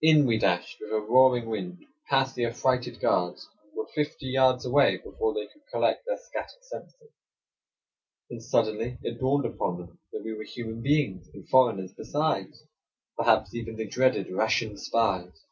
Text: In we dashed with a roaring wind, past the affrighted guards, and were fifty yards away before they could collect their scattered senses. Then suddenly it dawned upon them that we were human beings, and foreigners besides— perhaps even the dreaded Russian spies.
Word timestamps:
In 0.00 0.24
we 0.26 0.38
dashed 0.38 0.76
with 0.80 0.92
a 0.92 1.00
roaring 1.00 1.46
wind, 1.48 1.84
past 2.08 2.36
the 2.36 2.44
affrighted 2.44 3.00
guards, 3.00 3.48
and 3.64 3.72
were 3.76 3.88
fifty 3.92 4.26
yards 4.28 4.64
away 4.64 4.98
before 4.98 5.34
they 5.34 5.48
could 5.48 5.66
collect 5.68 6.06
their 6.06 6.16
scattered 6.16 6.62
senses. 6.62 7.10
Then 8.30 8.38
suddenly 8.40 8.98
it 9.02 9.18
dawned 9.18 9.46
upon 9.46 9.78
them 9.78 9.98
that 10.12 10.22
we 10.22 10.32
were 10.32 10.44
human 10.44 10.80
beings, 10.80 11.28
and 11.34 11.48
foreigners 11.48 11.92
besides— 11.92 12.62
perhaps 13.18 13.52
even 13.52 13.74
the 13.74 13.88
dreaded 13.88 14.30
Russian 14.30 14.78
spies. 14.78 15.42